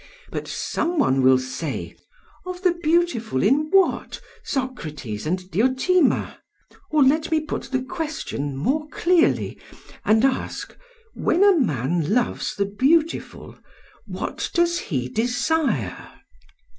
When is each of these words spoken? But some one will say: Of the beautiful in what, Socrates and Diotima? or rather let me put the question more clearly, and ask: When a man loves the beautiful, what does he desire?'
But 0.31 0.47
some 0.47 0.97
one 0.97 1.21
will 1.21 1.37
say: 1.37 1.95
Of 2.47 2.63
the 2.63 2.73
beautiful 2.73 3.43
in 3.43 3.69
what, 3.69 4.19
Socrates 4.43 5.27
and 5.27 5.51
Diotima? 5.51 6.39
or 6.89 7.03
rather 7.03 7.13
let 7.13 7.29
me 7.29 7.39
put 7.41 7.65
the 7.65 7.83
question 7.83 8.57
more 8.57 8.87
clearly, 8.87 9.59
and 10.03 10.25
ask: 10.25 10.75
When 11.13 11.43
a 11.43 11.55
man 11.55 12.11
loves 12.11 12.55
the 12.55 12.65
beautiful, 12.65 13.59
what 14.07 14.49
does 14.55 14.79
he 14.79 15.07
desire?' 15.07 16.11